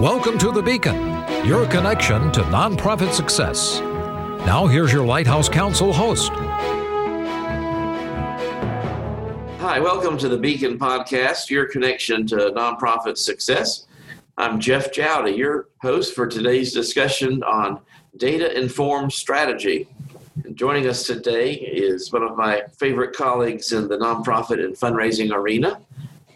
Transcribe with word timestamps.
Welcome 0.00 0.38
to 0.38 0.50
The 0.50 0.62
Beacon, 0.62 0.96
your 1.46 1.66
connection 1.66 2.32
to 2.32 2.40
nonprofit 2.44 3.12
success. 3.12 3.80
Now, 3.80 4.66
here's 4.66 4.90
your 4.90 5.04
Lighthouse 5.04 5.46
Council 5.46 5.92
host. 5.92 6.32
Hi, 9.60 9.78
welcome 9.78 10.16
to 10.16 10.30
the 10.30 10.38
Beacon 10.38 10.78
Podcast, 10.78 11.50
your 11.50 11.66
connection 11.66 12.26
to 12.28 12.36
nonprofit 12.36 13.18
success. 13.18 13.88
I'm 14.38 14.58
Jeff 14.58 14.90
Jowdy, 14.90 15.36
your 15.36 15.68
host 15.82 16.14
for 16.14 16.26
today's 16.26 16.72
discussion 16.72 17.42
on 17.42 17.78
data 18.16 18.58
informed 18.58 19.12
strategy. 19.12 19.86
And 20.44 20.56
joining 20.56 20.86
us 20.86 21.02
today 21.02 21.52
is 21.52 22.10
one 22.10 22.22
of 22.22 22.38
my 22.38 22.62
favorite 22.78 23.14
colleagues 23.14 23.72
in 23.72 23.86
the 23.86 23.98
nonprofit 23.98 24.64
and 24.64 24.74
fundraising 24.74 25.30
arena, 25.30 25.78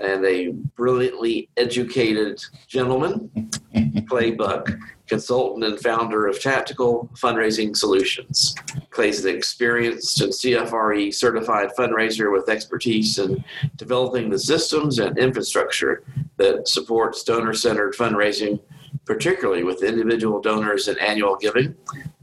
and 0.00 0.24
a 0.24 0.48
brilliantly 0.76 1.48
educated 1.56 2.42
gentleman, 2.66 3.50
Clay 4.08 4.32
Buck, 4.32 4.70
consultant 5.06 5.64
and 5.64 5.78
founder 5.80 6.26
of 6.26 6.40
Tactical 6.40 7.10
Fundraising 7.14 7.76
Solutions. 7.76 8.54
Clay's 8.90 9.24
an 9.24 9.34
experienced 9.34 10.20
and 10.20 10.32
CFRE 10.32 11.12
certified 11.12 11.70
fundraiser 11.78 12.32
with 12.32 12.48
expertise 12.48 13.18
in 13.18 13.44
developing 13.76 14.30
the 14.30 14.38
systems 14.38 14.98
and 14.98 15.18
infrastructure 15.18 16.04
that 16.36 16.68
supports 16.68 17.22
donor 17.22 17.54
centered 17.54 17.94
fundraising, 17.94 18.60
particularly 19.04 19.64
with 19.64 19.82
individual 19.82 20.40
donors 20.40 20.88
and 20.88 20.98
annual 20.98 21.36
giving. 21.36 21.74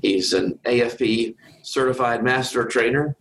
He's 0.01 0.33
an 0.33 0.59
AFP 0.65 1.35
certified 1.61 2.23
master 2.23 2.65
trainer 2.65 3.15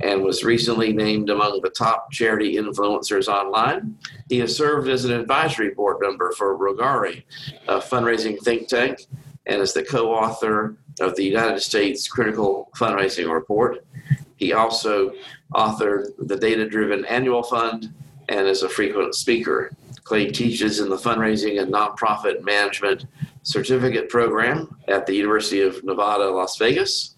and 0.00 0.22
was 0.22 0.44
recently 0.44 0.92
named 0.92 1.30
among 1.30 1.60
the 1.60 1.70
top 1.70 2.10
charity 2.10 2.56
influencers 2.56 3.28
online. 3.28 3.96
He 4.28 4.38
has 4.38 4.56
served 4.56 4.88
as 4.88 5.04
an 5.04 5.12
advisory 5.12 5.70
board 5.70 5.98
member 6.00 6.32
for 6.32 6.56
Rogare, 6.56 7.22
a 7.68 7.78
fundraising 7.78 8.38
think 8.42 8.68
tank, 8.68 9.06
and 9.46 9.60
is 9.60 9.72
the 9.72 9.84
co 9.84 10.12
author 10.12 10.76
of 11.00 11.16
the 11.16 11.24
United 11.24 11.60
States 11.60 12.08
Critical 12.08 12.70
Fundraising 12.76 13.32
Report. 13.32 13.84
He 14.36 14.52
also 14.52 15.12
authored 15.54 16.12
the 16.18 16.36
Data 16.36 16.68
Driven 16.68 17.04
Annual 17.04 17.42
Fund 17.42 17.92
and 18.28 18.46
is 18.46 18.62
a 18.62 18.68
frequent 18.68 19.14
speaker. 19.14 19.72
Clay 20.04 20.30
teaches 20.30 20.80
in 20.80 20.88
the 20.88 20.96
Fundraising 20.96 21.60
and 21.60 21.72
Nonprofit 21.72 22.42
Management 22.42 23.06
Certificate 23.42 24.08
Program 24.08 24.76
at 24.88 25.06
the 25.06 25.14
University 25.14 25.60
of 25.60 25.82
Nevada, 25.84 26.30
Las 26.30 26.56
Vegas 26.56 27.16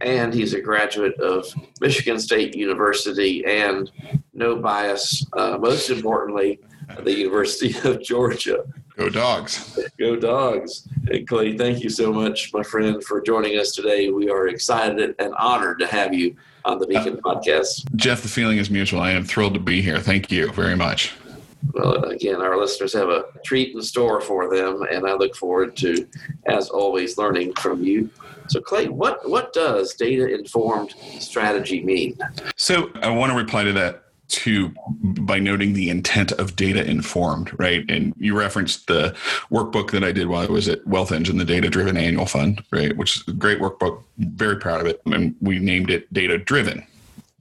and 0.00 0.32
he's 0.32 0.54
a 0.54 0.60
graduate 0.60 1.18
of 1.20 1.46
Michigan 1.80 2.18
State 2.18 2.54
University 2.54 3.44
and 3.44 3.90
no 4.32 4.56
bias, 4.56 5.24
uh, 5.34 5.58
most 5.58 5.90
importantly, 5.90 6.60
the 7.02 7.12
University 7.12 7.74
of 7.88 8.02
Georgia. 8.02 8.64
Go 8.96 9.08
dogs. 9.08 9.78
Go 9.98 10.16
dogs. 10.16 10.88
And 11.08 11.26
Clay, 11.28 11.56
thank 11.56 11.84
you 11.84 11.88
so 11.88 12.12
much, 12.12 12.52
my 12.52 12.64
friend, 12.64 13.02
for 13.04 13.20
joining 13.20 13.56
us 13.58 13.72
today. 13.72 14.10
We 14.10 14.28
are 14.28 14.48
excited 14.48 15.14
and 15.20 15.34
honored 15.34 15.78
to 15.80 15.86
have 15.86 16.12
you 16.12 16.34
on 16.64 16.80
the 16.80 16.86
Beacon 16.86 17.20
uh, 17.24 17.34
podcast. 17.34 17.94
Jeff, 17.94 18.22
the 18.22 18.28
feeling 18.28 18.58
is 18.58 18.70
mutual. 18.70 19.00
I 19.00 19.12
am 19.12 19.24
thrilled 19.24 19.54
to 19.54 19.60
be 19.60 19.80
here. 19.80 20.00
Thank 20.00 20.32
you 20.32 20.50
very 20.52 20.74
much. 20.74 21.12
Well, 21.72 22.04
again, 22.04 22.36
our 22.36 22.56
listeners 22.56 22.92
have 22.94 23.08
a 23.08 23.24
treat 23.44 23.74
in 23.74 23.82
store 23.82 24.20
for 24.20 24.54
them, 24.54 24.82
and 24.82 25.06
I 25.06 25.14
look 25.14 25.36
forward 25.36 25.76
to, 25.78 26.06
as 26.46 26.70
always, 26.70 27.18
learning 27.18 27.54
from 27.54 27.82
you. 27.84 28.10
So, 28.48 28.60
Clay, 28.60 28.88
what 28.88 29.28
what 29.28 29.52
does 29.52 29.94
data 29.94 30.32
informed 30.32 30.94
strategy 31.18 31.82
mean? 31.84 32.18
So, 32.56 32.90
I 33.02 33.10
want 33.10 33.30
to 33.30 33.36
reply 33.36 33.64
to 33.64 33.72
that 33.74 34.04
too 34.28 34.74
by 35.02 35.38
noting 35.38 35.72
the 35.72 35.90
intent 35.90 36.32
of 36.32 36.54
data 36.54 36.88
informed, 36.88 37.58
right? 37.58 37.84
And 37.88 38.14
you 38.18 38.38
referenced 38.38 38.86
the 38.86 39.16
workbook 39.50 39.90
that 39.92 40.04
I 40.04 40.12
did 40.12 40.28
while 40.28 40.42
I 40.46 40.50
was 40.50 40.68
at 40.68 40.86
Wealth 40.86 41.12
Engine, 41.12 41.38
the 41.38 41.44
data 41.44 41.68
driven 41.68 41.96
annual 41.96 42.26
fund, 42.26 42.62
right? 42.70 42.96
Which 42.96 43.16
is 43.16 43.28
a 43.28 43.32
great 43.32 43.58
workbook, 43.58 44.02
very 44.18 44.56
proud 44.56 44.80
of 44.80 44.86
it. 44.86 45.00
And 45.06 45.34
we 45.40 45.58
named 45.58 45.90
it 45.90 46.12
data 46.12 46.38
driven. 46.38 46.86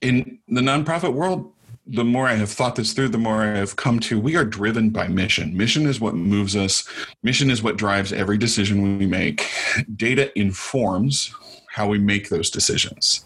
In 0.02 0.40
the 0.47 0.62
nonprofit 0.62 1.14
world, 1.14 1.52
the 1.88 2.03
more 2.03 2.28
I 2.28 2.36
have 2.36 2.52
thought 2.52 2.75
this 2.75 2.94
through, 2.94 3.09
the 3.09 3.18
more 3.18 3.44
I 3.44 3.58
have 3.58 3.75
come 3.75 4.00
to 4.02 4.20
we 4.20 4.36
are 4.36 4.46
driven 4.46 4.90
by 4.90 5.08
mission. 5.08 5.56
Mission 5.56 5.86
is 5.86 6.00
what 6.00 6.16
moves 6.16 6.56
us, 6.56 6.88
mission 7.24 7.50
is 7.50 7.64
what 7.64 7.78
drives 7.78 8.12
every 8.14 8.38
decision 8.38 8.98
we 8.98 9.06
make. 9.06 9.50
Data 9.96 10.38
informs 10.38 11.34
how 11.70 11.88
we 11.88 12.00
make 12.00 12.30
those 12.30 12.50
decisions. 12.50 13.24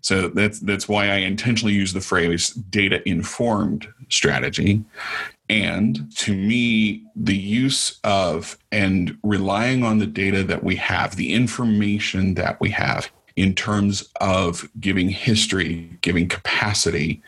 So 0.00 0.28
that's 0.28 0.60
that's 0.60 0.88
why 0.88 1.08
I 1.08 1.16
intentionally 1.16 1.74
use 1.74 1.92
the 1.92 2.00
phrase 2.00 2.50
data 2.50 3.06
informed 3.08 3.88
strategy. 4.08 4.84
And 5.48 6.10
to 6.16 6.34
me, 6.34 7.04
the 7.14 7.36
use 7.36 8.00
of 8.04 8.56
and 8.70 9.18
relying 9.22 9.84
on 9.84 9.98
the 9.98 10.06
data 10.06 10.44
that 10.44 10.64
we 10.64 10.76
have, 10.76 11.16
the 11.16 11.32
information 11.32 12.34
that 12.34 12.60
we 12.60 12.70
have 12.70 13.10
in 13.36 13.54
terms 13.54 14.08
of 14.20 14.68
giving 14.80 15.08
history, 15.08 15.98
giving 16.02 16.28
capacity, 16.28 17.22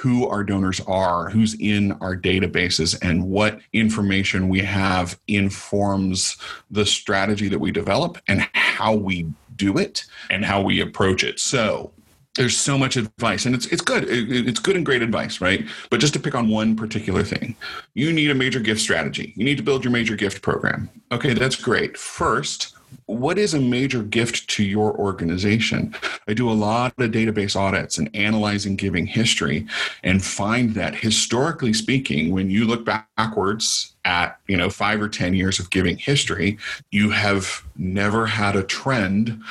who 0.00 0.26
our 0.26 0.42
donors 0.42 0.80
are, 0.86 1.28
who's 1.28 1.52
in 1.60 1.92
our 2.00 2.16
databases, 2.16 2.98
and 3.02 3.28
what 3.28 3.60
information 3.74 4.48
we 4.48 4.60
have 4.60 5.20
informs 5.28 6.38
the 6.70 6.86
strategy 6.86 7.48
that 7.48 7.58
we 7.58 7.70
develop 7.70 8.16
and 8.26 8.48
how 8.54 8.94
we 8.94 9.30
do 9.56 9.76
it 9.76 10.06
and 10.30 10.42
how 10.42 10.62
we 10.62 10.80
approach 10.80 11.22
it. 11.22 11.38
So, 11.38 11.92
there's 12.36 12.56
so 12.56 12.78
much 12.78 12.96
advice 12.96 13.44
and 13.44 13.54
it's 13.56 13.66
it's 13.66 13.82
good. 13.82 14.04
It's 14.08 14.60
good 14.60 14.76
and 14.76 14.86
great 14.86 15.02
advice 15.02 15.40
right? 15.40 15.66
But 15.90 15.98
just 15.98 16.14
to 16.14 16.20
pick 16.20 16.36
on 16.36 16.48
one 16.48 16.76
particular 16.76 17.24
thing 17.24 17.56
you 17.94 18.12
need 18.12 18.30
a 18.30 18.34
major 18.36 18.60
gift 18.60 18.80
strategy. 18.80 19.32
You 19.36 19.44
need 19.44 19.56
to 19.56 19.64
build 19.64 19.82
your 19.82 19.92
major 19.92 20.14
gift 20.14 20.40
program. 20.40 20.88
Okay 21.10 21.34
that's 21.34 21.56
great. 21.56 21.98
First 21.98 22.76
what 23.06 23.38
is 23.38 23.54
a 23.54 23.60
major 23.60 24.02
gift 24.02 24.48
to 24.50 24.64
your 24.64 24.96
organization? 24.96 25.94
I 26.28 26.34
do 26.34 26.50
a 26.50 26.52
lot 26.52 26.94
of 26.98 27.10
database 27.10 27.56
audits 27.56 27.98
and 27.98 28.14
analyzing 28.14 28.76
giving 28.76 29.06
history 29.06 29.66
and 30.02 30.24
find 30.24 30.74
that 30.74 30.94
historically 30.94 31.72
speaking, 31.72 32.30
when 32.30 32.50
you 32.50 32.64
look 32.66 32.84
backwards 32.84 33.94
at, 34.04 34.38
you 34.46 34.56
know, 34.56 34.70
five 34.70 35.02
or 35.02 35.08
10 35.08 35.34
years 35.34 35.58
of 35.58 35.70
giving 35.70 35.96
history, 35.96 36.58
you 36.90 37.10
have 37.10 37.62
never 37.76 38.26
had 38.26 38.56
a 38.56 38.62
trend 38.62 39.42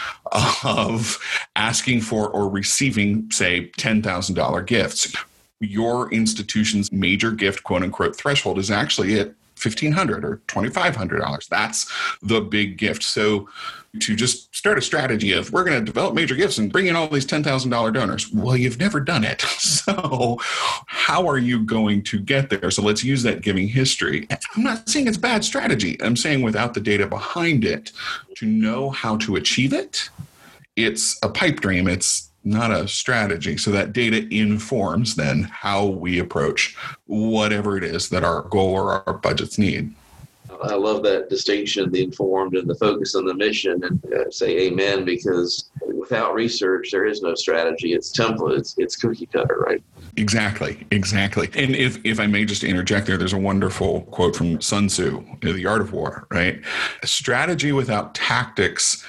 of 0.64 1.20
asking 1.56 2.02
for 2.02 2.30
or 2.30 2.50
receiving, 2.50 3.30
say, 3.32 3.70
$10,000 3.78 4.66
gifts 4.66 5.16
your 5.62 6.12
institution's 6.14 6.92
major 6.92 7.32
gift 7.32 7.64
quote 7.64 7.84
unquote 7.84 8.16
threshold 8.16 8.58
is 8.58 8.72
actually 8.72 9.20
at 9.20 9.34
1,500 9.64 10.26
or 10.26 10.42
$2,500. 10.48 11.48
That's 11.48 11.92
the 12.22 12.42
big 12.42 12.78
gift. 12.78 13.04
So 13.04 13.50
to 14.00 14.16
just 14.16 14.56
start 14.56 14.78
a 14.78 14.82
strategy 14.82 15.32
of 15.32 15.52
we're 15.52 15.64
going 15.64 15.80
to 15.80 15.84
develop 15.84 16.14
major 16.14 16.36
gifts 16.36 16.60
and 16.60 16.72
bring 16.72 16.86
in 16.86 16.96
all 16.96 17.08
these 17.08 17.26
$10,000 17.26 17.94
donors. 17.94 18.32
Well, 18.32 18.56
you've 18.56 18.80
never 18.80 19.00
done 19.00 19.24
it. 19.24 19.44
So 19.90 20.38
how 20.88 21.28
are 21.28 21.38
you 21.38 21.64
going 21.64 22.04
to 22.04 22.20
get 22.20 22.50
there? 22.50 22.70
So 22.70 22.82
let's 22.82 23.04
use 23.04 23.24
that 23.24 23.42
giving 23.42 23.68
history. 23.68 24.28
I'm 24.56 24.64
not 24.64 24.88
saying 24.90 25.08
it's 25.08 25.18
bad 25.18 25.44
strategy. 25.44 25.98
I'm 26.02 26.16
saying 26.16 26.42
without 26.42 26.74
the 26.74 26.82
data 26.82 27.08
behind 27.08 27.66
it 27.66 27.92
to 28.36 28.46
know 28.46 28.90
how 28.90 29.18
to 29.18 29.38
achieve 29.38 29.74
it, 29.74 30.10
it's 30.76 31.18
a 31.24 31.30
pipe 31.30 31.62
dream. 31.62 31.88
It's 31.88 32.29
not 32.44 32.72
a 32.72 32.88
strategy. 32.88 33.58
So 33.58 33.72
that 33.72 33.94
data 33.94 34.28
informs 34.34 35.16
then 35.16 35.44
how 35.44 35.86
we 35.86 36.20
approach 36.20 36.76
whatever 37.06 37.78
it 37.78 37.84
is 37.84 38.10
that 38.10 38.24
our 38.24 38.44
goal 38.44 38.76
or 38.76 39.04
our 39.08 39.14
budgets 39.14 39.58
need. 39.58 39.94
I 40.62 40.76
love 40.76 41.04
that 41.04 41.30
distinction, 41.30 41.90
the 41.90 42.04
informed 42.04 42.56
and 42.56 42.70
the 42.70 42.76
focus 42.76 43.16
on 43.16 43.26
the 43.26 43.34
mission, 43.34 43.82
and 43.84 44.14
uh, 44.14 44.30
say 44.30 44.68
amen 44.68 45.06
because 45.06 45.70
without 45.82 46.34
research, 46.34 46.90
there 46.92 47.06
is 47.06 47.22
no 47.22 47.34
strategy. 47.36 47.94
It's 47.94 48.12
template, 48.18 48.58
it's, 48.58 48.76
it's 48.78 48.98
cookie 48.98 49.28
cutter, 49.28 49.64
right? 49.66 49.82
Exactly, 50.18 50.86
exactly. 50.92 51.50
And 51.56 51.76
if, 51.76 52.04
if 52.04 52.20
I 52.20 52.28
may 52.28 52.44
just 52.44 52.66
interject 52.66 53.08
there, 53.08 53.16
there's 53.16 53.32
a 53.32 53.38
wonderful 53.38 54.02
quote 54.02 54.36
from 54.36 54.60
Sun 54.60 54.88
Tzu, 54.88 55.24
The 55.42 55.66
Art 55.66 55.82
of 55.82 55.94
War, 55.94 56.28
right? 56.30 56.62
A 57.04 57.08
strategy 57.08 57.72
without 57.72 58.14
tactics 58.16 59.06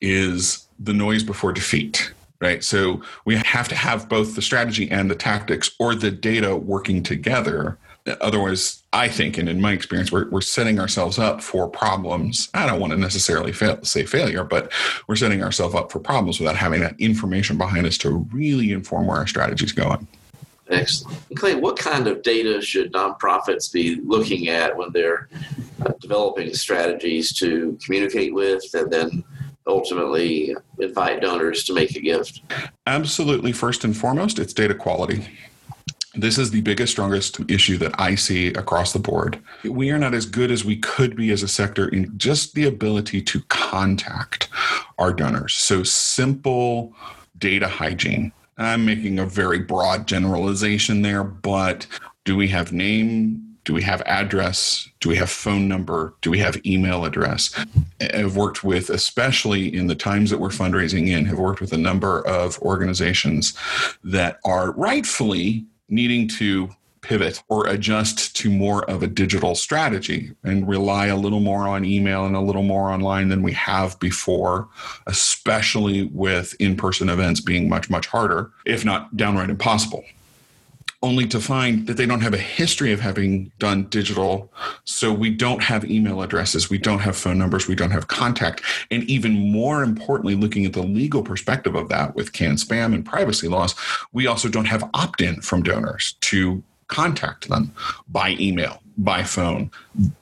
is 0.00 0.66
the 0.78 0.94
noise 0.94 1.22
before 1.22 1.52
defeat 1.52 2.13
right? 2.44 2.62
So 2.62 3.00
we 3.24 3.36
have 3.36 3.68
to 3.68 3.74
have 3.74 4.06
both 4.08 4.34
the 4.34 4.42
strategy 4.42 4.90
and 4.90 5.10
the 5.10 5.14
tactics 5.14 5.70
or 5.78 5.94
the 5.94 6.10
data 6.10 6.54
working 6.54 7.02
together. 7.02 7.78
Otherwise, 8.20 8.82
I 8.92 9.08
think, 9.08 9.38
and 9.38 9.48
in 9.48 9.62
my 9.62 9.72
experience, 9.72 10.12
we're, 10.12 10.28
we're 10.28 10.42
setting 10.42 10.78
ourselves 10.78 11.18
up 11.18 11.42
for 11.42 11.66
problems. 11.66 12.50
I 12.52 12.66
don't 12.66 12.80
want 12.80 12.92
to 12.92 12.98
necessarily 12.98 13.50
fail, 13.50 13.82
say 13.82 14.04
failure, 14.04 14.44
but 14.44 14.70
we're 15.08 15.16
setting 15.16 15.42
ourselves 15.42 15.74
up 15.74 15.90
for 15.90 16.00
problems 16.00 16.38
without 16.38 16.56
having 16.56 16.80
that 16.82 17.00
information 17.00 17.56
behind 17.56 17.86
us 17.86 17.96
to 17.98 18.10
really 18.30 18.72
inform 18.72 19.06
where 19.06 19.16
our 19.16 19.26
strategy 19.26 19.64
is 19.64 19.72
going. 19.72 20.06
Excellent. 20.68 21.18
Clay, 21.36 21.54
what 21.54 21.78
kind 21.78 22.06
of 22.06 22.22
data 22.22 22.60
should 22.60 22.92
nonprofits 22.92 23.72
be 23.72 24.00
looking 24.04 24.48
at 24.48 24.76
when 24.76 24.92
they're 24.92 25.28
uh, 25.84 25.92
developing 25.98 26.52
strategies 26.52 27.32
to 27.38 27.78
communicate 27.82 28.34
with 28.34 28.62
and 28.74 28.90
then 28.90 29.24
ultimately 29.66 30.54
invite 30.78 31.20
donors 31.20 31.64
to 31.64 31.74
make 31.74 31.96
a 31.96 32.00
gift? 32.00 32.42
Absolutely. 32.86 33.52
First 33.52 33.84
and 33.84 33.96
foremost, 33.96 34.38
it's 34.38 34.52
data 34.52 34.74
quality. 34.74 35.26
this 36.14 36.38
is 36.38 36.50
the 36.50 36.60
biggest, 36.60 36.92
strongest 36.92 37.40
issue 37.48 37.76
that 37.78 37.98
I 37.98 38.14
see 38.14 38.48
across 38.48 38.92
the 38.92 38.98
board. 38.98 39.38
We 39.64 39.90
are 39.90 39.98
not 39.98 40.14
as 40.14 40.26
good 40.26 40.50
as 40.50 40.64
we 40.64 40.76
could 40.76 41.16
be 41.16 41.30
as 41.32 41.42
a 41.42 41.48
sector 41.48 41.88
in 41.88 42.16
just 42.16 42.54
the 42.54 42.66
ability 42.66 43.22
to 43.22 43.40
contact 43.48 44.48
our 44.98 45.12
donors. 45.12 45.54
So, 45.54 45.82
simple 45.82 46.94
data 47.38 47.66
hygiene. 47.68 48.32
I'm 48.56 48.84
making 48.84 49.18
a 49.18 49.26
very 49.26 49.58
broad 49.58 50.06
generalization 50.06 51.02
there, 51.02 51.24
but 51.24 51.86
do 52.24 52.36
we 52.36 52.48
have 52.48 52.72
name? 52.72 53.43
Do 53.64 53.72
we 53.72 53.82
have 53.82 54.02
address? 54.02 54.88
Do 55.00 55.08
we 55.08 55.16
have 55.16 55.30
phone 55.30 55.68
number? 55.68 56.14
Do 56.20 56.30
we 56.30 56.38
have 56.38 56.64
email 56.66 57.04
address? 57.04 57.54
I've 58.00 58.36
worked 58.36 58.62
with, 58.62 58.90
especially 58.90 59.74
in 59.74 59.86
the 59.86 59.94
times 59.94 60.30
that 60.30 60.38
we're 60.38 60.50
fundraising 60.50 61.08
in, 61.08 61.24
have 61.26 61.38
worked 61.38 61.60
with 61.60 61.72
a 61.72 61.78
number 61.78 62.26
of 62.26 62.58
organizations 62.60 63.54
that 64.02 64.38
are 64.44 64.72
rightfully 64.72 65.64
needing 65.88 66.28
to 66.28 66.70
pivot 67.00 67.42
or 67.48 67.66
adjust 67.66 68.34
to 68.34 68.50
more 68.50 68.88
of 68.90 69.02
a 69.02 69.06
digital 69.06 69.54
strategy 69.54 70.32
and 70.42 70.66
rely 70.66 71.06
a 71.06 71.16
little 71.16 71.40
more 71.40 71.68
on 71.68 71.84
email 71.84 72.24
and 72.24 72.34
a 72.34 72.40
little 72.40 72.62
more 72.62 72.90
online 72.90 73.28
than 73.28 73.42
we 73.42 73.52
have 73.52 73.98
before, 74.00 74.68
especially 75.06 76.04
with 76.12 76.54
in 76.60 76.76
person 76.76 77.10
events 77.10 77.40
being 77.40 77.68
much, 77.68 77.90
much 77.90 78.06
harder, 78.06 78.50
if 78.64 78.84
not 78.84 79.14
downright 79.16 79.50
impossible 79.50 80.02
only 81.04 81.26
to 81.26 81.38
find 81.38 81.86
that 81.86 81.98
they 81.98 82.06
don't 82.06 82.22
have 82.22 82.32
a 82.32 82.38
history 82.38 82.90
of 82.90 82.98
having 82.98 83.52
done 83.58 83.84
digital. 83.84 84.50
So 84.84 85.12
we 85.12 85.28
don't 85.28 85.62
have 85.62 85.84
email 85.84 86.22
addresses, 86.22 86.70
we 86.70 86.78
don't 86.78 87.00
have 87.00 87.14
phone 87.14 87.38
numbers, 87.38 87.68
we 87.68 87.74
don't 87.74 87.90
have 87.90 88.08
contact. 88.08 88.62
And 88.90 89.04
even 89.04 89.52
more 89.52 89.82
importantly, 89.82 90.34
looking 90.34 90.64
at 90.64 90.72
the 90.72 90.82
legal 90.82 91.22
perspective 91.22 91.74
of 91.74 91.90
that 91.90 92.14
with 92.14 92.32
CAN 92.32 92.56
spam 92.56 92.94
and 92.94 93.04
privacy 93.04 93.48
laws, 93.48 93.74
we 94.14 94.26
also 94.26 94.48
don't 94.48 94.64
have 94.64 94.88
opt 94.94 95.20
in 95.20 95.42
from 95.42 95.62
donors 95.62 96.14
to 96.22 96.62
contact 96.88 97.50
them 97.50 97.72
by 98.08 98.30
email 98.40 98.80
by 98.96 99.22
phone. 99.22 99.70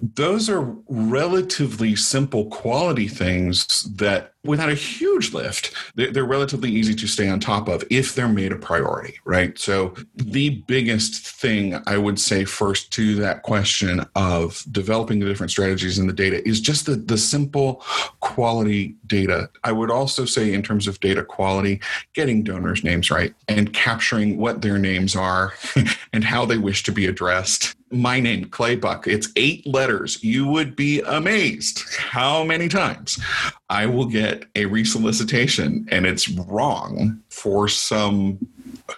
Those 0.00 0.48
are 0.48 0.62
relatively 0.88 1.96
simple 1.96 2.46
quality 2.46 3.08
things 3.08 3.82
that, 3.84 4.32
without 4.44 4.70
a 4.70 4.74
huge 4.74 5.32
lift, 5.32 5.74
they're 5.94 6.24
relatively 6.24 6.70
easy 6.70 6.94
to 6.94 7.06
stay 7.06 7.28
on 7.28 7.40
top 7.40 7.68
of 7.68 7.84
if 7.90 8.14
they're 8.14 8.28
made 8.28 8.52
a 8.52 8.56
priority, 8.56 9.18
right? 9.24 9.58
So, 9.58 9.94
the 10.14 10.62
biggest 10.66 11.26
thing 11.26 11.80
I 11.86 11.96
would 11.98 12.18
say 12.18 12.44
first 12.44 12.92
to 12.94 13.14
that 13.16 13.42
question 13.42 14.04
of 14.14 14.64
developing 14.70 15.20
the 15.20 15.26
different 15.26 15.50
strategies 15.50 15.98
in 15.98 16.06
the 16.06 16.12
data 16.12 16.46
is 16.46 16.60
just 16.60 16.86
the, 16.86 16.96
the 16.96 17.18
simple 17.18 17.82
quality 18.20 18.96
data. 19.06 19.50
I 19.64 19.72
would 19.72 19.90
also 19.90 20.24
say, 20.24 20.52
in 20.52 20.62
terms 20.62 20.86
of 20.86 21.00
data 21.00 21.24
quality, 21.24 21.80
getting 22.14 22.42
donors' 22.42 22.84
names 22.84 23.10
right 23.10 23.34
and 23.48 23.72
capturing 23.72 24.38
what 24.38 24.62
their 24.62 24.78
names 24.78 25.14
are 25.14 25.52
and 26.12 26.24
how 26.24 26.44
they 26.44 26.58
wish 26.58 26.82
to 26.84 26.92
be 26.92 27.06
addressed 27.06 27.76
my 27.92 28.20
name, 28.20 28.46
Clay 28.46 28.76
Buck. 28.76 29.06
It's 29.06 29.28
eight 29.36 29.66
letters. 29.66 30.22
You 30.22 30.46
would 30.46 30.74
be 30.74 31.00
amazed 31.00 31.82
how 31.98 32.44
many 32.44 32.68
times 32.68 33.22
I 33.68 33.86
will 33.86 34.06
get 34.06 34.46
a 34.54 34.66
resolicitation 34.66 35.86
and 35.90 36.06
it's 36.06 36.28
wrong 36.28 37.22
for 37.28 37.68
some 37.68 38.38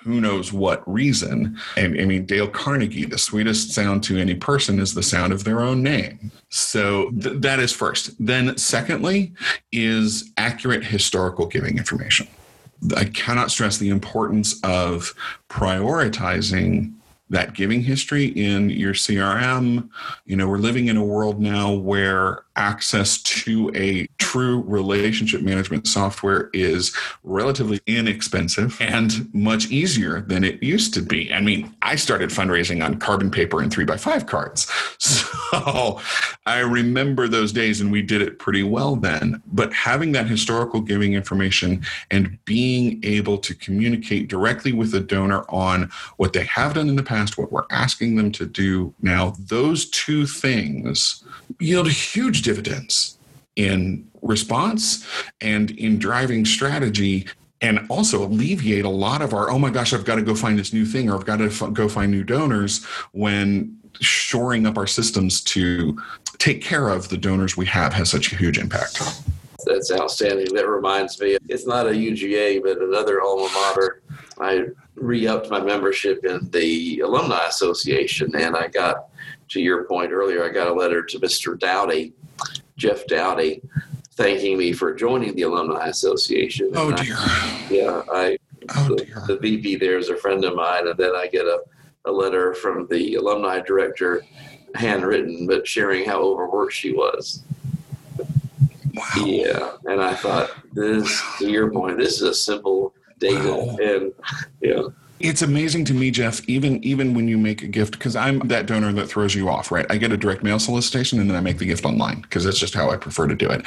who 0.03 0.21
knows 0.21 0.53
what 0.53 0.83
reason. 0.93 1.59
And 1.77 2.01
I 2.01 2.05
mean, 2.05 2.27
Dale 2.27 2.49
Carnegie, 2.49 3.05
the 3.05 3.19
sweetest 3.19 3.71
sound 3.71 4.03
to 4.05 4.19
any 4.19 4.35
person 4.35 4.79
is 4.79 4.95
the 4.95 5.03
sound 5.03 5.33
of 5.33 5.45
their 5.45 5.61
own 5.61 5.83
name. 5.83 6.33
So 6.51 7.11
th- 7.11 7.41
that 7.41 7.61
is 7.61 7.73
first. 7.73 8.15
Then, 8.25 8.57
secondly, 8.57 9.33
is 9.73 10.33
accurate 10.37 10.85
historical 10.85 11.47
giving 11.47 11.79
information. 11.79 12.27
I 12.97 13.05
cannot 13.05 13.51
stress 13.51 13.79
the 13.79 13.89
importance 13.89 14.61
of 14.63 15.15
prioritizing 15.49 16.93
that 17.31 17.55
giving 17.55 17.83
history 17.83 18.27
in 18.27 18.71
your 18.71 18.95
CRM. 18.95 19.89
You 20.27 20.37
know, 20.37 20.47
we're 20.49 20.59
living 20.59 20.89
in 20.89 20.97
a 20.97 21.05
world 21.05 21.41
now 21.41 21.73
where 21.73 22.44
access 22.57 23.21
to 23.23 23.71
a 23.75 24.07
true 24.19 24.63
relationship 24.63 25.43
management 25.43 25.87
software 25.87 26.51
is 26.53 26.95
relatively 27.23 27.81
inexpensive 27.87 28.77
and 28.81 29.33
much 29.35 29.71
easier 29.71 30.21
than 30.23 30.45
it 30.45 30.63
used 30.63 30.95
to 30.95 31.03
be. 31.03 31.33
I 31.33 31.41
mean, 31.41 31.75
I 31.83 31.97
started 31.97 32.31
fundraising 32.31 32.85
on 32.85 32.99
carbon 32.99 33.31
paper 33.31 33.61
and 33.61 33.73
three 33.73 33.85
by 33.85 33.97
five 33.97 34.27
cards. 34.27 34.71
So 35.55 36.01
I 36.47 36.61
remember 36.61 37.29
those 37.29 37.53
days 37.53 37.81
and 37.81 37.93
we 37.93 38.03
did 38.03 38.21
it 38.23 38.39
pretty 38.39 38.63
well 38.63 38.97
then. 38.97 39.41
But 39.47 39.73
having 39.73 40.13
that 40.13 40.27
historical 40.27 40.81
giving 40.81 41.15
information 41.15 41.85
and 42.11 42.39
being 42.45 43.01
able 43.05 43.39
to 43.39 43.55
communicate 43.55 44.29
directly 44.29 44.73
with 44.73 44.91
the 44.91 45.01
donor 45.01 45.45
on 45.49 45.91
what 46.17 46.33
they 46.33 46.45
have 46.45 46.75
done 46.75 46.89
in 46.89 46.97
the 46.97 47.03
past, 47.03 47.39
what 47.39 47.53
we're 47.53 47.67
asking 47.71 48.17
them 48.17 48.33
to 48.33 48.47
do 48.47 48.95
now, 49.01 49.35
those 49.39 49.89
two 49.91 50.27
things 50.27 51.23
yield 51.61 51.87
a 51.87 51.91
huge 51.91 52.43
dividends 52.45 53.19
in 53.57 54.09
response 54.23 55.07
and 55.41 55.71
in 55.73 55.99
driving 55.99 56.45
strategy 56.45 57.27
and 57.61 57.87
also 57.89 58.23
alleviate 58.23 58.85
a 58.85 58.89
lot 58.89 59.23
of 59.23 59.33
our 59.33 59.51
oh 59.51 59.59
my 59.59 59.71
gosh 59.71 59.93
i've 59.93 60.05
got 60.05 60.17
to 60.17 60.23
go 60.23 60.35
find 60.35 60.59
this 60.59 60.73
new 60.73 60.85
thing 60.85 61.11
or 61.11 61.17
i've 61.17 61.25
got 61.25 61.37
to 61.37 61.47
f- 61.47 61.73
go 61.73 61.89
find 61.89 62.13
new 62.13 62.25
donors 62.25 62.85
when 63.13 63.77
shoring 64.01 64.67
up 64.67 64.77
our 64.77 64.87
systems 64.87 65.41
to 65.41 65.97
take 66.39 66.61
care 66.61 66.89
of 66.89 67.09
the 67.09 67.17
donors 67.17 67.57
we 67.57 67.67
have 67.67 67.93
has 67.93 68.11
such 68.11 68.33
a 68.33 68.37
huge 68.37 68.59
impact 68.59 69.01
that's 69.67 69.93
outstanding 69.93 70.53
that 70.53 70.69
reminds 70.69 71.19
me 71.21 71.39
it's 71.49 71.67
not 71.67 71.87
a 71.87 71.91
uga 71.91 72.61
but 72.63 72.77
another 72.79 73.23
alma 73.23 73.49
mater 73.55 74.03
i 74.41 74.65
re-upped 74.97 75.49
my 75.49 75.61
membership 75.61 76.25
in 76.25 76.51
the 76.51 77.01
alumni 77.01 77.47
association 77.47 78.35
and 78.37 78.57
i 78.57 78.67
got 78.67 79.09
to 79.49 79.61
your 79.61 79.85
point 79.85 80.13
earlier, 80.13 80.45
I 80.45 80.49
got 80.49 80.69
a 80.69 80.73
letter 80.73 81.03
to 81.03 81.21
Mr. 81.21 81.59
Dowdy, 81.59 82.13
Jeff 82.77 83.07
Dowdy, 83.07 83.63
thanking 84.13 84.59
me 84.59 84.73
for 84.73 84.95
joining 84.95 85.35
the 85.35 85.43
Alumni 85.43 85.87
Association. 85.87 86.71
Oh, 86.75 86.93
dear. 86.93 87.15
I, 87.17 87.67
yeah, 87.71 88.03
I, 88.11 88.39
oh, 88.77 88.89
the, 88.89 89.05
dear. 89.05 89.23
the 89.27 89.39
VP 89.39 89.77
there 89.77 89.99
is 89.99 90.09
a 90.09 90.17
friend 90.17 90.45
of 90.45 90.55
mine, 90.55 90.89
and 90.89 90.99
then 90.99 91.15
I 91.15 91.29
get 91.29 91.47
a, 91.47 91.61
a 92.05 92.11
letter 92.11 92.55
from 92.55 92.87
the 92.89 93.15
alumni 93.15 93.61
director, 93.61 94.23
handwritten, 94.75 95.47
but 95.47 95.67
sharing 95.67 96.05
how 96.05 96.21
overworked 96.21 96.73
she 96.73 96.93
was. 96.93 97.43
Wow. 98.95 99.25
Yeah, 99.25 99.73
and 99.87 100.01
I 100.01 100.15
thought 100.15 100.51
this, 100.73 101.23
to 101.39 101.51
your 101.51 101.71
point, 101.71 101.99
this 101.99 102.15
is 102.15 102.23
a 102.23 102.35
simple 102.35 102.95
data, 103.19 103.53
wow. 103.53 103.77
and 103.81 104.13
yeah 104.61 104.83
it's 105.25 105.41
amazing 105.41 105.87
to 105.87 105.95
me, 105.95 106.11
Jeff, 106.11 106.47
even 106.47 106.85
even 106.85 107.15
when 107.15 107.29
you 107.29 107.39
make 107.39 107.63
a 107.63 107.67
gift, 107.67 107.93
because 107.93 108.15
I'm 108.15 108.41
that 108.41 108.67
donor 108.67 108.93
that 108.93 109.07
throws 109.09 109.35
you 109.35 109.49
off, 109.49 109.73
right? 109.73 109.87
I 109.89 109.97
get 109.97 110.13
a 110.13 110.19
direct 110.19 110.43
mail 110.43 110.59
solicitation 110.59 111.19
and 111.19 111.31
then 111.31 111.37
I 111.37 111.41
make 111.41 111.57
the 111.57 111.65
gift 111.65 111.87
online 111.87 112.21
because 112.21 112.45
that's 112.45 112.59
just 112.59 112.75
how 112.75 112.91
I 112.91 112.99
prefer 112.99 113.27
to 113.27 113.35
do 113.35 113.49
it. 113.49 113.63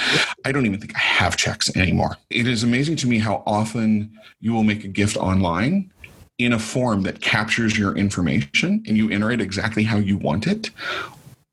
I 0.45 0.51
don't 0.51 0.67
even 0.67 0.79
think 0.79 0.95
I 0.95 0.99
have 0.99 1.35
checks 1.35 1.75
anymore. 1.75 2.15
It 2.29 2.47
is 2.47 2.63
amazing 2.63 2.97
to 2.97 3.07
me 3.07 3.17
how 3.17 3.41
often 3.47 4.15
you 4.39 4.53
will 4.53 4.63
make 4.63 4.83
a 4.83 4.87
gift 4.87 5.17
online 5.17 5.91
in 6.37 6.53
a 6.53 6.59
form 6.59 7.01
that 7.01 7.21
captures 7.21 7.75
your 7.75 7.97
information 7.97 8.83
and 8.87 8.95
you 8.95 9.09
enter 9.09 9.31
it 9.31 9.41
exactly 9.41 9.83
how 9.83 9.97
you 9.97 10.17
want 10.17 10.45
it 10.45 10.69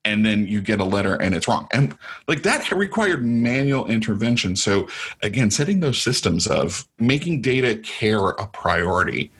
and 0.05 0.25
then 0.25 0.47
you 0.47 0.61
get 0.61 0.81
a 0.81 0.85
letter 0.85 1.15
and 1.15 1.35
it's 1.35 1.49
wrong. 1.49 1.67
And 1.73 1.97
like 2.29 2.43
that 2.43 2.71
required 2.71 3.25
manual 3.25 3.87
intervention. 3.87 4.57
So 4.57 4.89
again, 5.23 5.51
setting 5.51 5.81
those 5.81 6.01
systems 6.01 6.47
of 6.47 6.87
making 6.99 7.43
data 7.43 7.77
care 7.77 8.29
a 8.31 8.47
priority 8.47 9.31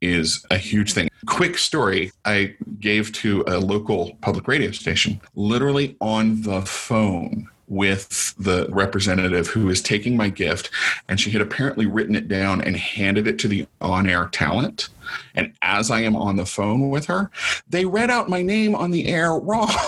is 0.00 0.44
a 0.50 0.58
huge 0.58 0.92
thing. 0.92 1.08
Quick 1.26 1.58
story 1.58 2.12
I 2.24 2.54
gave 2.80 3.12
to 3.14 3.44
a 3.46 3.58
local 3.58 4.16
public 4.20 4.48
radio 4.48 4.70
station, 4.70 5.20
literally 5.34 5.96
on 6.00 6.42
the 6.42 6.62
phone 6.62 7.48
with 7.68 8.34
the 8.38 8.66
representative 8.70 9.48
who 9.48 9.66
was 9.66 9.82
taking 9.82 10.16
my 10.16 10.28
gift 10.28 10.70
and 11.08 11.20
she 11.20 11.30
had 11.30 11.42
apparently 11.42 11.86
written 11.86 12.16
it 12.16 12.28
down 12.28 12.60
and 12.62 12.76
handed 12.76 13.26
it 13.26 13.38
to 13.38 13.48
the 13.48 13.66
on-air 13.80 14.26
talent 14.32 14.88
and 15.34 15.52
as 15.62 15.90
i 15.90 16.00
am 16.00 16.16
on 16.16 16.36
the 16.36 16.46
phone 16.46 16.90
with 16.90 17.06
her 17.06 17.30
they 17.68 17.84
read 17.84 18.10
out 18.10 18.28
my 18.28 18.42
name 18.42 18.74
on 18.74 18.90
the 18.90 19.06
air 19.06 19.34
wrong 19.34 19.70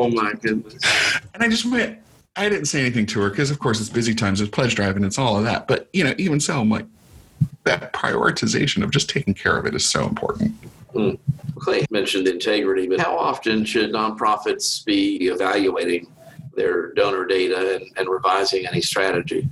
Oh 0.00 0.08
my 0.08 0.32
goodness. 0.32 0.82
And 1.34 1.42
I 1.42 1.48
just 1.48 1.70
went, 1.70 1.98
I 2.36 2.48
didn't 2.48 2.66
say 2.66 2.80
anything 2.80 3.04
to 3.06 3.20
her 3.20 3.28
because, 3.28 3.50
of 3.50 3.58
course, 3.58 3.80
it's 3.80 3.90
busy 3.90 4.14
times, 4.14 4.40
it's 4.40 4.50
pledge 4.50 4.74
drive, 4.74 4.96
and 4.96 5.04
it's 5.04 5.18
all 5.18 5.36
of 5.36 5.44
that. 5.44 5.68
But, 5.68 5.90
you 5.92 6.02
know, 6.04 6.14
even 6.16 6.40
so, 6.40 6.60
I'm 6.60 6.70
like, 6.70 6.86
that 7.64 7.92
prioritization 7.92 8.82
of 8.82 8.90
just 8.90 9.10
taking 9.10 9.34
care 9.34 9.58
of 9.58 9.66
it 9.66 9.74
is 9.74 9.86
so 9.86 10.06
important. 10.06 10.54
Mm. 10.94 11.18
Clay 11.58 11.84
mentioned 11.90 12.28
integrity, 12.28 12.88
but 12.88 12.98
how 12.98 13.16
often 13.18 13.64
should 13.66 13.92
nonprofits 13.92 14.82
be 14.84 15.28
evaluating 15.28 16.10
their 16.54 16.92
donor 16.92 17.24
data 17.24 17.76
and, 17.76 17.86
and 17.96 18.08
revising 18.08 18.66
any 18.66 18.80
strategy? 18.80 19.48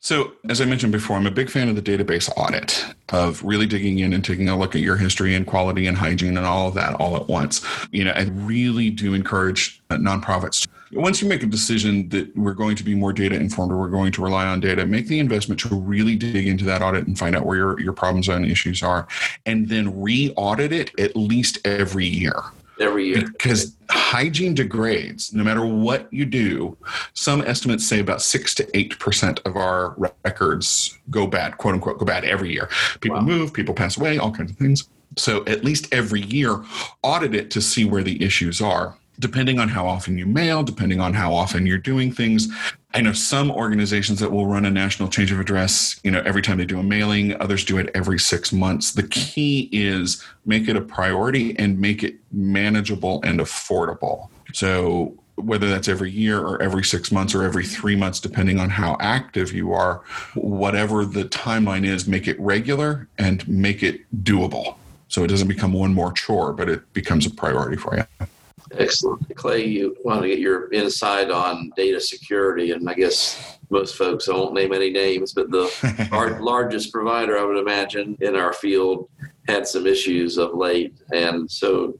So, 0.00 0.32
as 0.48 0.60
I 0.60 0.64
mentioned 0.64 0.92
before, 0.92 1.16
I'm 1.16 1.26
a 1.26 1.30
big 1.30 1.50
fan 1.50 1.68
of 1.68 1.76
the 1.76 1.82
database 1.82 2.30
audit, 2.36 2.86
of 3.10 3.42
really 3.42 3.66
digging 3.66 3.98
in 3.98 4.12
and 4.12 4.24
taking 4.24 4.48
a 4.48 4.56
look 4.56 4.74
at 4.74 4.80
your 4.80 4.96
history 4.96 5.34
and 5.34 5.46
quality 5.46 5.86
and 5.86 5.96
hygiene 5.96 6.36
and 6.36 6.46
all 6.46 6.68
of 6.68 6.74
that 6.74 6.94
all 6.94 7.16
at 7.16 7.28
once. 7.28 7.64
You 7.90 8.04
know, 8.04 8.12
I 8.12 8.22
really 8.22 8.90
do 8.90 9.14
encourage 9.14 9.82
uh, 9.90 9.96
nonprofits 9.96 10.66
once 10.92 11.20
you 11.20 11.28
make 11.28 11.42
a 11.42 11.46
decision 11.46 12.08
that 12.08 12.34
we're 12.36 12.54
going 12.54 12.76
to 12.76 12.84
be 12.84 12.94
more 12.94 13.12
data 13.12 13.36
informed 13.36 13.72
or 13.72 13.76
we're 13.76 13.88
going 13.88 14.12
to 14.12 14.22
rely 14.22 14.46
on 14.46 14.60
data, 14.60 14.86
make 14.86 15.06
the 15.06 15.18
investment 15.18 15.60
to 15.60 15.74
really 15.74 16.16
dig 16.16 16.46
into 16.46 16.64
that 16.64 16.82
audit 16.82 17.06
and 17.06 17.18
find 17.18 17.36
out 17.36 17.44
where 17.44 17.56
your, 17.56 17.80
your 17.80 17.92
problems 17.92 18.28
and 18.28 18.46
issues 18.46 18.82
are, 18.82 19.06
and 19.44 19.68
then 19.68 20.00
re 20.00 20.32
audit 20.36 20.72
it 20.72 20.98
at 20.98 21.14
least 21.16 21.58
every 21.66 22.06
year 22.06 22.42
every 22.80 23.06
year. 23.06 23.22
Because 23.22 23.76
hygiene 23.90 24.54
degrades 24.54 25.32
no 25.32 25.42
matter 25.42 25.64
what 25.64 26.12
you 26.12 26.24
do 26.24 26.76
some 27.14 27.40
estimates 27.42 27.86
say 27.86 28.00
about 28.00 28.20
6 28.20 28.54
to 28.56 28.64
8% 28.66 29.46
of 29.46 29.56
our 29.56 29.94
records 30.24 30.98
go 31.10 31.26
bad 31.26 31.56
quote 31.56 31.74
unquote 31.74 31.98
go 31.98 32.04
bad 32.04 32.24
every 32.24 32.52
year. 32.52 32.68
People 33.00 33.18
wow. 33.18 33.24
move 33.24 33.52
people 33.52 33.74
pass 33.74 33.96
away 33.96 34.18
all 34.18 34.30
kinds 34.30 34.50
of 34.50 34.56
things. 34.56 34.88
So 35.16 35.44
at 35.46 35.64
least 35.64 35.92
every 35.92 36.20
year 36.22 36.62
audit 37.02 37.34
it 37.34 37.50
to 37.52 37.60
see 37.60 37.84
where 37.84 38.02
the 38.02 38.22
issues 38.22 38.60
are 38.60 38.96
depending 39.18 39.58
on 39.58 39.68
how 39.68 39.86
often 39.86 40.18
you 40.18 40.26
mail, 40.26 40.62
depending 40.62 41.00
on 41.00 41.14
how 41.14 41.34
often 41.34 41.66
you're 41.66 41.78
doing 41.78 42.12
things. 42.12 42.48
I 42.94 43.00
know 43.00 43.12
some 43.12 43.50
organizations 43.50 44.20
that 44.20 44.32
will 44.32 44.46
run 44.46 44.64
a 44.64 44.70
national 44.70 45.08
change 45.08 45.30
of 45.30 45.40
address, 45.40 46.00
you 46.02 46.10
know, 46.10 46.22
every 46.24 46.42
time 46.42 46.58
they 46.58 46.64
do 46.64 46.78
a 46.78 46.82
mailing, 46.82 47.38
others 47.40 47.64
do 47.64 47.78
it 47.78 47.90
every 47.94 48.18
6 48.18 48.52
months. 48.52 48.92
The 48.92 49.02
key 49.02 49.68
is 49.72 50.24
make 50.46 50.68
it 50.68 50.76
a 50.76 50.80
priority 50.80 51.58
and 51.58 51.78
make 51.78 52.02
it 52.02 52.16
manageable 52.32 53.20
and 53.24 53.40
affordable. 53.40 54.28
So 54.52 55.14
whether 55.38 55.68
that's 55.68 55.88
every 55.88 56.10
year 56.10 56.40
or 56.40 56.60
every 56.60 56.84
six 56.84 57.12
months 57.12 57.34
or 57.34 57.44
every 57.44 57.64
three 57.64 57.94
months, 57.94 58.20
depending 58.20 58.58
on 58.58 58.70
how 58.70 58.96
active 59.00 59.52
you 59.52 59.72
are, 59.72 60.02
whatever 60.34 61.04
the 61.04 61.24
timeline 61.24 61.86
is, 61.86 62.08
make 62.08 62.26
it 62.26 62.38
regular 62.40 63.08
and 63.18 63.46
make 63.48 63.82
it 63.82 64.00
doable. 64.24 64.76
So 65.08 65.24
it 65.24 65.28
doesn't 65.28 65.48
become 65.48 65.72
one 65.72 65.94
more 65.94 66.12
chore, 66.12 66.52
but 66.52 66.68
it 66.68 66.92
becomes 66.92 67.24
a 67.24 67.30
priority 67.30 67.76
for 67.76 67.96
you. 67.96 68.26
Excellent. 68.72 69.34
Clay, 69.36 69.64
you 69.66 69.96
want 70.04 70.22
to 70.22 70.28
get 70.28 70.38
your 70.38 70.70
insight 70.72 71.30
on 71.30 71.70
data 71.76 72.00
security, 72.00 72.72
and 72.72 72.88
I 72.88 72.94
guess 72.94 73.58
most 73.70 73.96
folks, 73.96 74.28
I 74.28 74.32
won't 74.32 74.54
name 74.54 74.72
any 74.72 74.90
names, 74.90 75.32
but 75.32 75.50
the 75.50 76.38
largest 76.40 76.92
provider, 76.92 77.38
I 77.38 77.44
would 77.44 77.58
imagine, 77.58 78.16
in 78.20 78.36
our 78.36 78.52
field 78.52 79.08
had 79.46 79.66
some 79.66 79.86
issues 79.86 80.38
of 80.38 80.54
late. 80.54 80.94
And 81.12 81.50
so, 81.50 81.98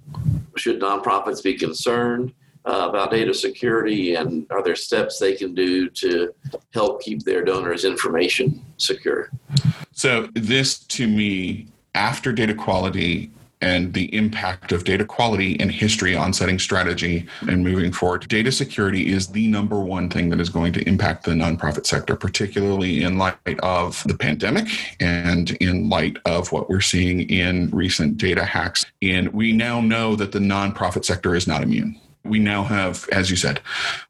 should 0.56 0.80
nonprofits 0.80 1.42
be 1.42 1.54
concerned 1.54 2.32
uh, 2.64 2.88
about 2.88 3.10
data 3.10 3.32
security, 3.32 4.14
and 4.14 4.46
are 4.50 4.62
there 4.62 4.76
steps 4.76 5.18
they 5.18 5.34
can 5.34 5.54
do 5.54 5.88
to 5.90 6.34
help 6.72 7.02
keep 7.02 7.22
their 7.22 7.44
donors' 7.44 7.84
information 7.84 8.64
secure? 8.76 9.30
So, 9.92 10.28
this 10.34 10.80
to 10.80 11.06
me, 11.06 11.68
after 11.94 12.32
data 12.32 12.54
quality 12.54 13.30
and 13.60 13.92
the 13.92 14.14
impact 14.14 14.72
of 14.72 14.84
data 14.84 15.04
quality 15.04 15.58
and 15.60 15.70
history 15.70 16.14
on 16.14 16.32
setting 16.32 16.58
strategy 16.58 17.26
and 17.42 17.64
moving 17.64 17.92
forward. 17.92 18.26
Data 18.28 18.52
security 18.52 19.12
is 19.12 19.28
the 19.28 19.46
number 19.48 19.80
one 19.80 20.08
thing 20.08 20.28
that 20.30 20.40
is 20.40 20.48
going 20.48 20.72
to 20.72 20.88
impact 20.88 21.24
the 21.24 21.32
nonprofit 21.32 21.86
sector, 21.86 22.16
particularly 22.16 23.02
in 23.02 23.18
light 23.18 23.58
of 23.60 24.02
the 24.04 24.16
pandemic 24.16 24.68
and 25.00 25.52
in 25.52 25.88
light 25.88 26.16
of 26.24 26.52
what 26.52 26.68
we're 26.68 26.80
seeing 26.80 27.28
in 27.28 27.70
recent 27.70 28.16
data 28.16 28.44
hacks. 28.44 28.84
And 29.02 29.32
we 29.32 29.52
now 29.52 29.80
know 29.80 30.16
that 30.16 30.32
the 30.32 30.38
nonprofit 30.38 31.04
sector 31.04 31.34
is 31.34 31.46
not 31.46 31.62
immune 31.62 32.00
we 32.28 32.38
now 32.38 32.62
have, 32.62 33.08
as 33.10 33.30
you 33.30 33.36
said, 33.36 33.60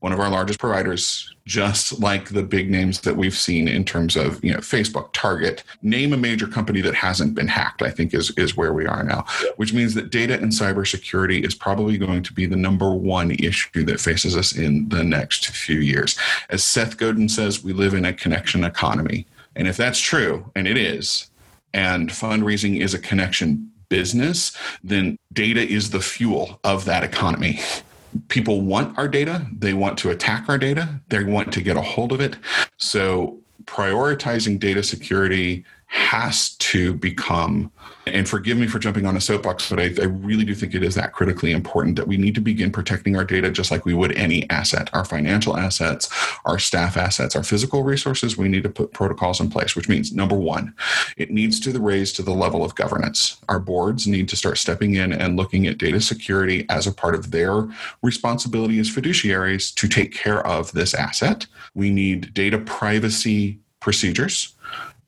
one 0.00 0.12
of 0.12 0.20
our 0.20 0.28
largest 0.28 0.58
providers, 0.58 1.34
just 1.48 1.98
like 1.98 2.28
the 2.28 2.42
big 2.42 2.70
names 2.70 3.00
that 3.00 3.16
we've 3.16 3.34
seen 3.34 3.68
in 3.68 3.82
terms 3.82 4.16
of 4.16 4.44
you 4.44 4.52
know 4.52 4.58
Facebook, 4.58 5.10
Target. 5.14 5.64
Name 5.82 6.12
a 6.12 6.16
major 6.16 6.46
company 6.46 6.82
that 6.82 6.94
hasn't 6.94 7.34
been 7.34 7.48
hacked. 7.48 7.80
I 7.80 7.90
think 7.90 8.12
is 8.12 8.30
is 8.32 8.56
where 8.56 8.74
we 8.74 8.86
are 8.86 9.02
now, 9.02 9.24
which 9.56 9.72
means 9.72 9.94
that 9.94 10.10
data 10.10 10.34
and 10.34 10.52
cybersecurity 10.52 11.44
is 11.44 11.54
probably 11.54 11.96
going 11.96 12.22
to 12.22 12.32
be 12.34 12.44
the 12.44 12.56
number 12.56 12.94
one 12.94 13.30
issue 13.30 13.82
that 13.84 13.98
faces 13.98 14.36
us 14.36 14.54
in 14.54 14.88
the 14.90 15.02
next 15.02 15.48
few 15.48 15.80
years. 15.80 16.18
As 16.50 16.62
Seth 16.62 16.98
Godin 16.98 17.30
says, 17.30 17.64
we 17.64 17.72
live 17.72 17.94
in 17.94 18.04
a 18.04 18.12
connection 18.12 18.62
economy, 18.62 19.26
and 19.56 19.66
if 19.66 19.76
that's 19.78 19.98
true, 19.98 20.50
and 20.54 20.68
it 20.68 20.76
is, 20.76 21.30
and 21.72 22.10
fundraising 22.10 22.80
is 22.80 22.92
a 22.92 22.98
connection 22.98 23.72
business, 23.88 24.54
then 24.84 25.16
data 25.32 25.66
is 25.66 25.90
the 25.90 26.00
fuel 26.00 26.60
of 26.62 26.84
that 26.84 27.02
economy 27.02 27.58
people 28.28 28.60
want 28.60 28.96
our 28.98 29.08
data, 29.08 29.46
they 29.56 29.74
want 29.74 29.98
to 29.98 30.10
attack 30.10 30.48
our 30.48 30.58
data, 30.58 31.00
they 31.08 31.24
want 31.24 31.52
to 31.52 31.62
get 31.62 31.76
a 31.76 31.82
hold 31.82 32.12
of 32.12 32.20
it. 32.20 32.36
So 32.76 33.38
prioritizing 33.64 34.58
data 34.58 34.82
security 34.82 35.64
has 35.88 36.50
to 36.56 36.92
become, 36.92 37.72
and 38.06 38.28
forgive 38.28 38.58
me 38.58 38.66
for 38.66 38.78
jumping 38.78 39.06
on 39.06 39.16
a 39.16 39.20
soapbox, 39.20 39.70
but 39.70 39.80
I, 39.80 39.94
I, 40.00 40.04
really 40.04 40.44
do 40.44 40.54
think 40.54 40.74
it 40.74 40.82
is 40.82 40.94
that 40.96 41.14
critically 41.14 41.50
important 41.50 41.96
that 41.96 42.06
we 42.06 42.18
need 42.18 42.34
to 42.34 42.42
begin 42.42 42.70
protecting 42.70 43.16
our 43.16 43.24
data 43.24 43.50
just 43.50 43.70
like 43.70 43.86
we 43.86 43.94
would 43.94 44.12
any 44.12 44.48
asset, 44.50 44.90
our 44.92 45.06
financial 45.06 45.56
assets, 45.56 46.10
our 46.44 46.58
staff 46.58 46.98
assets, 46.98 47.34
our 47.34 47.42
physical 47.42 47.84
resources. 47.84 48.36
We 48.36 48.48
need 48.48 48.64
to 48.64 48.68
put 48.68 48.92
protocols 48.92 49.40
in 49.40 49.48
place, 49.48 49.74
which 49.74 49.88
means 49.88 50.12
number 50.12 50.36
one, 50.36 50.74
it 51.16 51.30
needs 51.30 51.58
to 51.60 51.80
raise 51.80 52.12
to 52.14 52.22
the 52.22 52.34
level 52.34 52.64
of 52.64 52.74
governance. 52.74 53.38
Our 53.48 53.58
boards 53.58 54.06
need 54.06 54.28
to 54.28 54.36
start 54.36 54.58
stepping 54.58 54.94
in 54.94 55.14
and 55.14 55.36
looking 55.36 55.66
at 55.66 55.78
data 55.78 56.02
security 56.02 56.66
as 56.68 56.86
a 56.86 56.92
part 56.92 57.14
of 57.14 57.30
their 57.30 57.66
responsibility 58.02 58.78
as 58.78 58.90
fiduciaries 58.90 59.74
to 59.76 59.88
take 59.88 60.12
care 60.12 60.46
of 60.46 60.70
this 60.72 60.92
asset. 60.92 61.46
We 61.74 61.88
need 61.88 62.34
data 62.34 62.58
privacy 62.58 63.58
procedures 63.80 64.54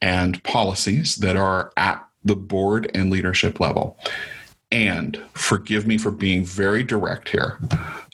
and 0.00 0.42
policies 0.44 1.16
that 1.16 1.36
are 1.36 1.72
at 1.76 2.04
the 2.24 2.36
board 2.36 2.90
and 2.94 3.10
leadership 3.10 3.60
level. 3.60 3.98
And 4.72 5.20
forgive 5.32 5.86
me 5.86 5.98
for 5.98 6.10
being 6.10 6.44
very 6.44 6.84
direct 6.84 7.30
here. 7.30 7.58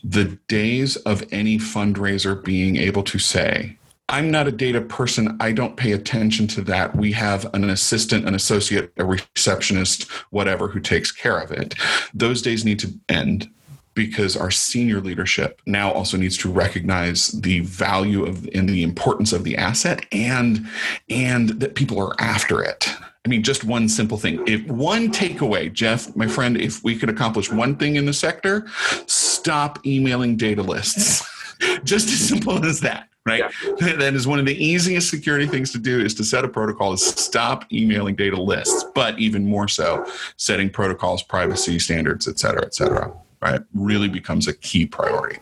The 0.02 0.38
days 0.48 0.96
of 0.96 1.24
any 1.30 1.58
fundraiser 1.58 2.42
being 2.42 2.76
able 2.76 3.02
to 3.04 3.18
say, 3.18 3.76
I'm 4.08 4.30
not 4.30 4.46
a 4.46 4.52
data 4.52 4.80
person. 4.80 5.36
I 5.40 5.50
don't 5.52 5.76
pay 5.76 5.92
attention 5.92 6.46
to 6.48 6.62
that. 6.62 6.94
We 6.94 7.12
have 7.12 7.52
an 7.54 7.68
assistant, 7.68 8.26
an 8.26 8.34
associate, 8.34 8.92
a 8.96 9.04
receptionist, 9.04 10.04
whatever, 10.30 10.68
who 10.68 10.78
takes 10.78 11.10
care 11.10 11.38
of 11.38 11.50
it. 11.50 11.74
Those 12.14 12.40
days 12.40 12.64
need 12.64 12.78
to 12.80 12.94
end 13.08 13.50
because 13.96 14.36
our 14.36 14.52
senior 14.52 15.00
leadership 15.00 15.60
now 15.66 15.90
also 15.90 16.16
needs 16.16 16.36
to 16.36 16.52
recognize 16.52 17.28
the 17.28 17.60
value 17.60 18.24
of 18.24 18.48
and 18.54 18.68
the 18.68 18.84
importance 18.84 19.32
of 19.32 19.42
the 19.42 19.56
asset 19.56 20.06
and 20.12 20.64
and 21.10 21.48
that 21.60 21.74
people 21.74 21.98
are 21.98 22.14
after 22.20 22.62
it. 22.62 22.88
I 23.24 23.28
mean, 23.28 23.42
just 23.42 23.64
one 23.64 23.88
simple 23.88 24.18
thing. 24.18 24.40
If 24.46 24.64
one 24.68 25.10
takeaway, 25.10 25.72
Jeff, 25.72 26.14
my 26.14 26.28
friend, 26.28 26.60
if 26.60 26.84
we 26.84 26.96
could 26.96 27.08
accomplish 27.08 27.50
one 27.50 27.74
thing 27.74 27.96
in 27.96 28.06
the 28.06 28.12
sector, 28.12 28.68
stop 29.06 29.84
emailing 29.84 30.36
data 30.36 30.62
lists. 30.62 31.26
just 31.84 32.06
as 32.08 32.20
simple 32.20 32.64
as 32.64 32.80
that 32.80 33.08
right? 33.24 33.42
Yeah. 33.80 33.96
That 33.96 34.14
is 34.14 34.28
one 34.28 34.38
of 34.38 34.46
the 34.46 34.54
easiest 34.64 35.10
security 35.10 35.48
things 35.48 35.72
to 35.72 35.78
do 35.78 36.00
is 36.00 36.14
to 36.14 36.22
set 36.22 36.44
a 36.44 36.48
protocol 36.48 36.92
is 36.92 37.04
stop 37.04 37.64
emailing 37.72 38.14
data 38.14 38.40
lists, 38.40 38.84
but 38.94 39.18
even 39.18 39.44
more 39.44 39.66
so, 39.66 40.06
setting 40.36 40.70
protocols, 40.70 41.24
privacy 41.24 41.80
standards, 41.80 42.28
et 42.28 42.38
cetera, 42.38 42.64
et 42.64 42.72
cetera 42.72 43.12
right, 43.50 43.60
really 43.74 44.08
becomes 44.08 44.48
a 44.48 44.52
key 44.52 44.86
priority. 44.86 45.38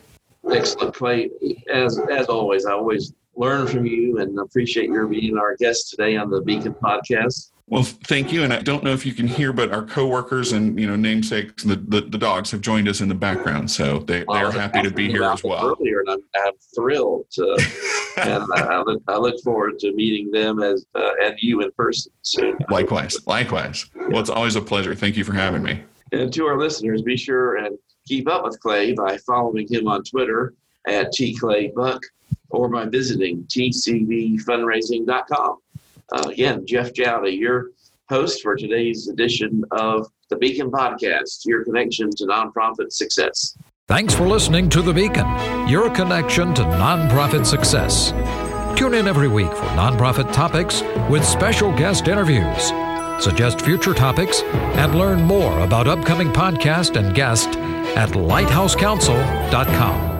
Excellent, 0.51 0.93
Clay. 0.93 1.29
As 1.71 1.99
as 2.11 2.27
always, 2.27 2.65
I 2.65 2.73
always 2.73 3.13
learn 3.35 3.67
from 3.67 3.85
you 3.85 4.19
and 4.19 4.39
appreciate 4.39 4.89
your 4.89 5.07
being 5.07 5.37
our 5.37 5.55
guest 5.57 5.89
today 5.89 6.15
on 6.15 6.29
the 6.29 6.41
Beacon 6.41 6.73
podcast. 6.73 7.51
Well, 7.67 7.81
thank 7.81 8.31
you. 8.31 8.43
And 8.43 8.53
I 8.53 8.61
don't 8.61 8.83
know 8.83 8.93
if 8.93 9.07
you 9.07 9.13
can 9.13 9.27
hear, 9.27 9.51
but 9.51 9.71
our 9.71 9.83
coworkers 9.83 10.51
and 10.51 10.79
you 10.79 10.85
know 10.85 10.95
namesakes, 10.95 11.63
the, 11.63 11.75
the, 11.75 12.01
the 12.01 12.17
dogs 12.17 12.51
have 12.51 12.61
joined 12.61 12.87
us 12.87 13.01
in 13.01 13.09
the 13.09 13.15
background, 13.15 13.71
so 13.71 13.99
they, 13.99 14.19
they 14.19 14.25
are 14.27 14.51
happy 14.51 14.83
to 14.83 14.91
be 14.91 15.09
here 15.09 15.23
as 15.23 15.43
well. 15.43 15.75
Earlier, 15.79 16.01
and 16.01 16.09
I'm, 16.11 16.19
I'm 16.35 16.53
thrilled 16.75 17.25
to, 17.31 17.43
and 18.17 18.45
I 18.53 18.81
look, 18.81 19.01
I 19.07 19.17
look 19.17 19.41
forward 19.43 19.79
to 19.79 19.91
meeting 19.93 20.29
them 20.29 20.61
as 20.61 20.85
uh, 20.93 21.09
and 21.23 21.35
you 21.39 21.61
in 21.61 21.71
person 21.71 22.11
soon. 22.21 22.55
Likewise, 22.69 23.17
likewise. 23.25 23.87
Well, 23.95 24.19
it's 24.19 24.29
always 24.29 24.55
a 24.55 24.61
pleasure. 24.61 24.93
Thank 24.93 25.17
you 25.17 25.23
for 25.23 25.33
having 25.33 25.63
me. 25.63 25.81
And 26.11 26.31
to 26.33 26.45
our 26.45 26.59
listeners, 26.59 27.01
be 27.01 27.17
sure 27.17 27.57
and 27.57 27.77
keep 28.05 28.29
up 28.29 28.43
with 28.43 28.59
Clay 28.59 28.93
by 28.93 29.17
following 29.17 29.67
him 29.67 29.87
on 29.87 30.03
Twitter 30.03 30.53
at 30.87 31.11
tclaybuck 31.13 31.99
or 32.49 32.69
by 32.69 32.85
visiting 32.85 33.43
tcbfundraising.com. 33.45 35.57
Uh, 36.11 36.29
again, 36.29 36.65
Jeff 36.65 36.93
Jowdy, 36.93 37.37
your 37.37 37.71
host 38.09 38.41
for 38.41 38.55
today's 38.55 39.07
edition 39.07 39.63
of 39.71 40.07
the 40.29 40.35
Beacon 40.35 40.71
Podcast, 40.71 41.45
your 41.45 41.63
connection 41.63 42.09
to 42.11 42.25
nonprofit 42.25 42.91
success. 42.91 43.57
Thanks 43.87 44.13
for 44.13 44.27
listening 44.27 44.69
to 44.69 44.81
The 44.81 44.93
Beacon, 44.93 45.67
your 45.67 45.89
connection 45.91 46.53
to 46.55 46.63
nonprofit 46.63 47.45
success. 47.45 48.11
Tune 48.77 48.95
in 48.95 49.07
every 49.07 49.27
week 49.27 49.51
for 49.51 49.65
nonprofit 49.75 50.31
topics 50.33 50.81
with 51.09 51.25
special 51.25 51.71
guest 51.75 52.07
interviews. 52.07 52.71
Suggest 53.23 53.61
future 53.61 53.93
topics 53.93 54.41
and 54.41 54.95
learn 54.95 55.21
more 55.21 55.59
about 55.59 55.87
upcoming 55.87 56.29
podcast 56.29 56.97
and 56.97 57.15
guest 57.15 57.57
at 57.95 58.11
lighthousecouncil.com. 58.11 60.14